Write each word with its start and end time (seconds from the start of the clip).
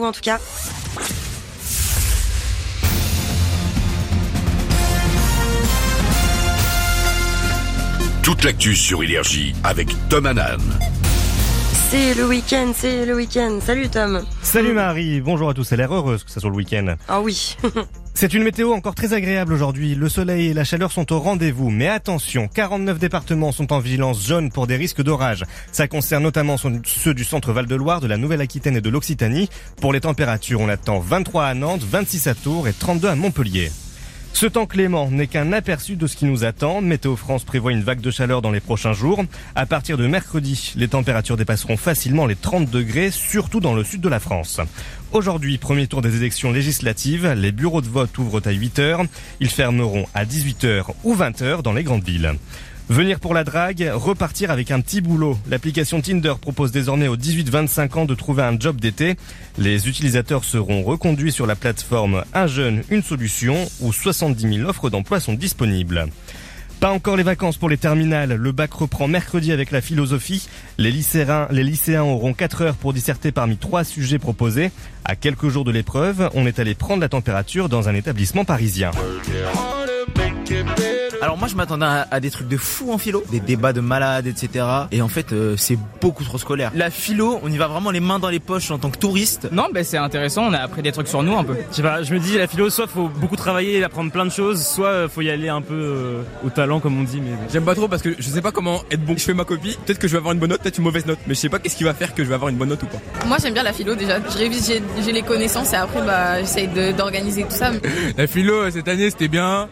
En 0.00 0.12
tout 0.12 0.20
cas. 0.20 0.38
Toute 8.22 8.44
l'actu 8.44 8.76
sur 8.76 9.02
Énergie 9.02 9.54
avec 9.64 9.88
Tom 10.08 10.26
Hanan. 10.26 10.60
C'est 11.90 12.14
le 12.14 12.26
week-end, 12.26 12.72
c'est 12.74 13.06
le 13.06 13.16
week-end. 13.16 13.58
Salut 13.64 13.88
Tom. 13.88 14.22
Salut 14.42 14.72
Marie, 14.72 15.20
bonjour 15.20 15.48
à 15.48 15.54
tous, 15.54 15.72
elle 15.72 15.80
a 15.80 15.84
l'air 15.84 15.94
heureuse 15.94 16.22
que 16.22 16.30
ça 16.30 16.38
soit 16.40 16.50
le 16.50 16.56
week-end. 16.56 16.94
Ah 17.08 17.20
oui. 17.20 17.56
C'est 18.20 18.34
une 18.34 18.42
météo 18.42 18.72
encore 18.72 18.96
très 18.96 19.12
agréable 19.12 19.52
aujourd'hui. 19.52 19.94
Le 19.94 20.08
soleil 20.08 20.48
et 20.48 20.52
la 20.52 20.64
chaleur 20.64 20.90
sont 20.90 21.12
au 21.12 21.20
rendez-vous. 21.20 21.70
Mais 21.70 21.86
attention, 21.86 22.48
49 22.52 22.98
départements 22.98 23.52
sont 23.52 23.72
en 23.72 23.78
vigilance 23.78 24.26
jaune 24.26 24.50
pour 24.50 24.66
des 24.66 24.74
risques 24.74 25.04
d'orage. 25.04 25.44
Ça 25.70 25.86
concerne 25.86 26.24
notamment 26.24 26.56
ceux 26.56 27.14
du 27.14 27.22
centre 27.22 27.52
Val-de-Loire, 27.52 28.00
de 28.00 28.08
la 28.08 28.16
Nouvelle-Aquitaine 28.16 28.76
et 28.76 28.80
de 28.80 28.90
l'Occitanie. 28.90 29.48
Pour 29.80 29.92
les 29.92 30.00
températures, 30.00 30.60
on 30.60 30.68
attend 30.68 30.98
23 30.98 31.44
à 31.44 31.54
Nantes, 31.54 31.84
26 31.88 32.26
à 32.26 32.34
Tours 32.34 32.66
et 32.66 32.72
32 32.72 33.06
à 33.06 33.14
Montpellier. 33.14 33.70
Ce 34.32 34.46
temps 34.46 34.66
clément 34.66 35.10
n'est 35.10 35.26
qu'un 35.26 35.52
aperçu 35.52 35.96
de 35.96 36.06
ce 36.06 36.16
qui 36.16 36.24
nous 36.24 36.44
attend. 36.44 36.80
Météo 36.80 37.16
France 37.16 37.44
prévoit 37.44 37.72
une 37.72 37.82
vague 37.82 38.00
de 38.00 38.10
chaleur 38.10 38.40
dans 38.40 38.52
les 38.52 38.60
prochains 38.60 38.92
jours. 38.92 39.24
À 39.56 39.66
partir 39.66 39.96
de 39.96 40.06
mercredi, 40.06 40.74
les 40.76 40.88
températures 40.88 41.36
dépasseront 41.36 41.76
facilement 41.76 42.26
les 42.26 42.36
30 42.36 42.70
degrés, 42.70 43.10
surtout 43.10 43.58
dans 43.60 43.74
le 43.74 43.82
sud 43.82 44.00
de 44.00 44.08
la 44.08 44.20
France. 44.20 44.60
Aujourd'hui, 45.10 45.58
premier 45.58 45.88
tour 45.88 46.02
des 46.02 46.16
élections 46.16 46.52
législatives, 46.52 47.26
les 47.32 47.50
bureaux 47.50 47.80
de 47.80 47.88
vote 47.88 48.16
ouvrent 48.18 48.46
à 48.46 48.52
8h. 48.52 49.06
Ils 49.40 49.50
fermeront 49.50 50.06
à 50.14 50.24
18h 50.24 50.84
ou 51.02 51.16
20h 51.16 51.62
dans 51.62 51.72
les 51.72 51.82
grandes 51.82 52.04
villes. 52.04 52.34
Venir 52.88 53.20
pour 53.20 53.34
la 53.34 53.44
drague, 53.44 53.90
repartir 53.94 54.50
avec 54.50 54.70
un 54.70 54.80
petit 54.80 55.02
boulot. 55.02 55.38
L'application 55.50 56.00
Tinder 56.00 56.32
propose 56.40 56.72
désormais 56.72 57.06
aux 57.06 57.18
18-25 57.18 57.98
ans 57.98 58.04
de 58.06 58.14
trouver 58.14 58.42
un 58.42 58.58
job 58.58 58.80
d'été. 58.80 59.16
Les 59.58 59.88
utilisateurs 59.88 60.42
seront 60.42 60.82
reconduits 60.82 61.30
sur 61.30 61.46
la 61.46 61.54
plateforme 61.54 62.24
Un 62.32 62.46
jeune, 62.46 62.82
une 62.88 63.02
solution 63.02 63.68
où 63.80 63.92
70 63.92 64.56
000 64.56 64.68
offres 64.68 64.88
d'emploi 64.88 65.20
sont 65.20 65.34
disponibles. 65.34 66.06
Pas 66.80 66.90
encore 66.90 67.16
les 67.16 67.22
vacances 67.24 67.58
pour 67.58 67.68
les 67.68 67.76
terminales. 67.76 68.32
Le 68.32 68.52
bac 68.52 68.72
reprend 68.72 69.06
mercredi 69.06 69.52
avec 69.52 69.70
la 69.70 69.82
philosophie. 69.82 70.48
Les 70.78 70.90
lycéens, 70.90 71.46
les 71.50 71.64
lycéens 71.64 72.04
auront 72.04 72.32
4 72.32 72.62
heures 72.62 72.76
pour 72.76 72.94
disserter 72.94 73.32
parmi 73.32 73.58
trois 73.58 73.84
sujets 73.84 74.18
proposés. 74.18 74.70
À 75.04 75.14
quelques 75.14 75.48
jours 75.50 75.64
de 75.64 75.72
l'épreuve, 75.72 76.30
on 76.32 76.46
est 76.46 76.58
allé 76.58 76.74
prendre 76.74 77.02
la 77.02 77.10
température 77.10 77.68
dans 77.68 77.90
un 77.90 77.94
établissement 77.94 78.46
parisien. 78.46 78.92
Alors 81.20 81.36
moi 81.36 81.48
je 81.48 81.56
m'attendais 81.56 81.86
à, 82.10 82.20
des 82.20 82.30
trucs 82.30 82.48
de 82.48 82.56
fou 82.56 82.92
en 82.92 82.98
philo, 82.98 83.24
des 83.30 83.40
débats 83.40 83.72
de 83.72 83.80
malades, 83.80 84.26
etc. 84.26 84.64
Et 84.92 85.02
en 85.02 85.08
fait 85.08 85.32
euh, 85.32 85.56
c'est 85.56 85.78
beaucoup 86.00 86.22
trop 86.22 86.38
scolaire. 86.38 86.70
La 86.74 86.90
philo, 86.90 87.40
on 87.42 87.50
y 87.50 87.56
va 87.56 87.66
vraiment 87.66 87.90
les 87.90 88.00
mains 88.00 88.20
dans 88.20 88.28
les 88.28 88.38
poches 88.38 88.70
en 88.70 88.78
tant 88.78 88.90
que 88.90 88.98
touriste. 88.98 89.48
Non, 89.50 89.66
ben 89.72 89.82
c'est 89.82 89.96
intéressant, 89.96 90.44
on 90.44 90.52
a 90.52 90.58
appris 90.58 90.82
des 90.82 90.92
trucs 90.92 91.08
sur 91.08 91.22
nous 91.24 91.36
un 91.36 91.42
peu. 91.42 91.56
Je 91.70 91.76
sais 91.76 91.82
pas, 91.82 92.02
je 92.02 92.14
me 92.14 92.20
dis 92.20 92.38
la 92.38 92.46
philo, 92.46 92.70
soit 92.70 92.86
faut 92.86 93.08
beaucoup 93.08 93.36
travailler 93.36 93.78
et 93.78 93.84
apprendre 93.84 94.12
plein 94.12 94.26
de 94.26 94.30
choses, 94.30 94.64
soit 94.64 94.88
euh, 94.88 95.08
faut 95.08 95.22
y 95.22 95.30
aller 95.30 95.48
un 95.48 95.60
peu 95.60 95.74
euh, 95.74 96.22
au 96.46 96.50
talent 96.50 96.78
comme 96.78 96.98
on 96.98 97.02
dit. 97.02 97.20
Mais 97.20 97.32
j'aime 97.52 97.64
pas 97.64 97.74
trop 97.74 97.88
parce 97.88 98.02
que 98.02 98.14
je 98.16 98.28
sais 98.28 98.42
pas 98.42 98.52
comment 98.52 98.82
être 98.90 99.04
bon. 99.04 99.14
Je 99.16 99.24
fais 99.24 99.34
ma 99.34 99.44
copie, 99.44 99.76
peut-être 99.84 99.98
que 99.98 100.06
je 100.06 100.12
vais 100.12 100.18
avoir 100.18 100.34
une 100.34 100.38
bonne 100.38 100.50
note, 100.50 100.62
peut-être 100.62 100.78
une 100.78 100.84
mauvaise 100.84 101.06
note, 101.06 101.18
mais 101.26 101.34
je 101.34 101.40
sais 101.40 101.48
pas 101.48 101.58
qu'est-ce 101.58 101.76
qui 101.76 101.84
va 101.84 101.94
faire 101.94 102.14
que 102.14 102.22
je 102.22 102.28
vais 102.28 102.34
avoir 102.34 102.48
une 102.48 102.56
bonne 102.56 102.68
note 102.68 102.82
ou 102.84 102.86
pas. 102.86 102.98
Moi 103.26 103.38
j'aime 103.42 103.54
bien 103.54 103.64
la 103.64 103.72
philo 103.72 103.96
déjà. 103.96 104.18
Je 104.20 104.38
révise, 104.38 104.72
j'ai 105.04 105.12
les 105.12 105.22
connaissances 105.22 105.72
et 105.72 105.76
après 105.76 106.02
bah 106.02 106.38
j'essaye 106.40 106.68
d'organiser 106.96 107.42
tout 107.42 107.56
ça. 107.56 107.72
La 108.16 108.26
philo 108.26 108.70
cette 108.70 108.86
année 108.88 109.10
c'était 109.10 109.28
bien. 109.28 109.68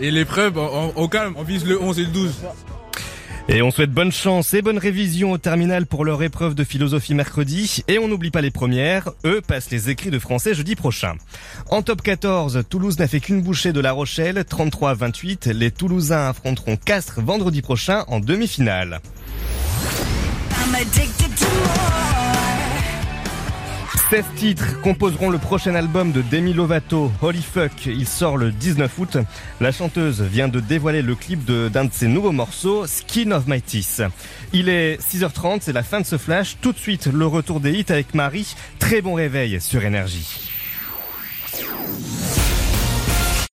Et 0.00 0.10
l'épreuve, 0.10 0.58
au 0.96 1.08
calme, 1.08 1.34
on 1.36 1.42
vise 1.42 1.64
le 1.66 1.80
11 1.80 1.98
et 1.98 2.04
le 2.04 2.08
12. 2.08 2.34
Et 3.52 3.62
on 3.62 3.72
souhaite 3.72 3.90
bonne 3.90 4.12
chance 4.12 4.54
et 4.54 4.62
bonne 4.62 4.78
révision 4.78 5.32
au 5.32 5.38
terminal 5.38 5.84
pour 5.84 6.04
leur 6.04 6.22
épreuve 6.22 6.54
de 6.54 6.62
philosophie 6.62 7.14
mercredi. 7.14 7.82
Et 7.88 7.98
on 7.98 8.06
n'oublie 8.06 8.30
pas 8.30 8.42
les 8.42 8.52
premières. 8.52 9.10
Eux 9.24 9.40
passent 9.40 9.70
les 9.72 9.90
écrits 9.90 10.10
de 10.10 10.20
français 10.20 10.54
jeudi 10.54 10.76
prochain. 10.76 11.14
En 11.68 11.82
top 11.82 12.00
14, 12.00 12.62
Toulouse 12.68 12.98
n'a 13.00 13.08
fait 13.08 13.18
qu'une 13.18 13.42
bouchée 13.42 13.72
de 13.72 13.80
La 13.80 13.90
Rochelle, 13.90 14.38
33-28. 14.38 15.50
Les 15.50 15.72
Toulousains 15.72 16.28
affronteront 16.28 16.76
Castres 16.76 17.20
vendredi 17.20 17.60
prochain 17.60 18.04
en 18.06 18.20
demi-finale. 18.20 19.00
16 24.10 24.24
titres 24.34 24.80
composeront 24.80 25.30
le 25.30 25.38
prochain 25.38 25.76
album 25.76 26.10
de 26.10 26.20
Demi 26.20 26.52
Lovato, 26.52 27.12
Holy 27.22 27.40
Fuck. 27.40 27.86
Il 27.86 28.08
sort 28.08 28.36
le 28.36 28.50
19 28.50 28.98
août. 28.98 29.18
La 29.60 29.70
chanteuse 29.70 30.20
vient 30.20 30.48
de 30.48 30.58
dévoiler 30.58 31.00
le 31.00 31.14
clip 31.14 31.44
d'un 31.44 31.84
de, 31.84 31.92
ses 31.92 32.08
nouveaux 32.08 32.32
morceaux, 32.32 32.88
Skin 32.88 33.30
of 33.30 33.46
My 33.46 33.62
Teeth. 33.62 34.02
Il 34.52 34.68
est 34.68 35.00
6h30, 35.00 35.58
c'est 35.60 35.72
la 35.72 35.84
fin 35.84 36.00
de 36.00 36.06
ce 36.06 36.18
flash. 36.18 36.56
Tout 36.60 36.72
de 36.72 36.78
suite, 36.78 37.06
le 37.06 37.24
retour 37.24 37.60
des 37.60 37.70
hits 37.70 37.84
avec 37.88 38.12
Marie. 38.14 38.56
Très 38.80 39.00
bon 39.00 39.14
réveil 39.14 39.60
sur 39.60 39.84
Énergie. 39.84 40.59